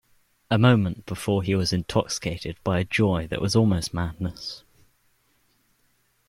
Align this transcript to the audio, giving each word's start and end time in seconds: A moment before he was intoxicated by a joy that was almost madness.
A 0.49 0.57
moment 0.57 1.05
before 1.05 1.43
he 1.43 1.53
was 1.53 1.71
intoxicated 1.71 2.57
by 2.63 2.79
a 2.79 2.83
joy 2.83 3.27
that 3.27 3.39
was 3.39 3.55
almost 3.55 3.93
madness. 3.93 4.63